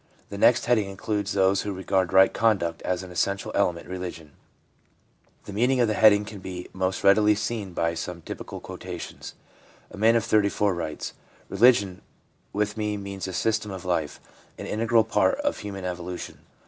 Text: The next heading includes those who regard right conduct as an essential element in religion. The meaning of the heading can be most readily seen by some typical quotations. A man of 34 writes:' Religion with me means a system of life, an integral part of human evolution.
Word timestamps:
The 0.29 0.37
next 0.39 0.65
heading 0.65 0.89
includes 0.89 1.33
those 1.33 1.61
who 1.61 1.71
regard 1.73 2.11
right 2.11 2.33
conduct 2.33 2.81
as 2.81 3.03
an 3.03 3.11
essential 3.11 3.51
element 3.53 3.85
in 3.85 3.91
religion. 3.91 4.31
The 5.45 5.53
meaning 5.53 5.79
of 5.79 5.87
the 5.87 5.93
heading 5.93 6.25
can 6.25 6.39
be 6.39 6.67
most 6.73 7.03
readily 7.03 7.35
seen 7.35 7.73
by 7.73 7.93
some 7.93 8.23
typical 8.23 8.59
quotations. 8.59 9.35
A 9.91 9.97
man 9.97 10.15
of 10.15 10.25
34 10.25 10.73
writes:' 10.73 11.13
Religion 11.49 12.01
with 12.51 12.77
me 12.77 12.97
means 12.97 13.27
a 13.27 13.33
system 13.33 13.69
of 13.69 13.85
life, 13.85 14.19
an 14.57 14.65
integral 14.65 15.03
part 15.03 15.37
of 15.41 15.59
human 15.59 15.85
evolution. 15.85 16.39